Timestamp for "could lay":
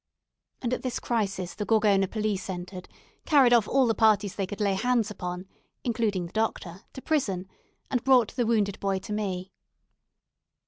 4.47-4.73